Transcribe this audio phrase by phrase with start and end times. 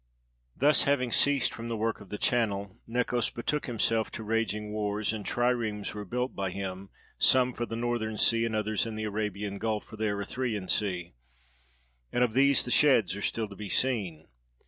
[0.57, 5.13] Thus having ceased from the work of the channel, Necos betook himself to raging wars,
[5.13, 6.89] and triremes were built by him,
[7.19, 11.13] some for the Northern Sea and others in the Arabian gulf for the Erythraian Sea;
[12.11, 14.27] and of these the sheds are still to be seen.